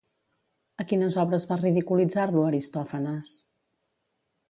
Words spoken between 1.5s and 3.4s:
va ridiculitzar-lo Aristòfanes?